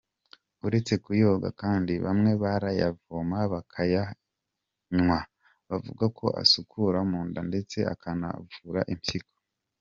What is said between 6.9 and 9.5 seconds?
mu nda ndetse akanabavura impyiko.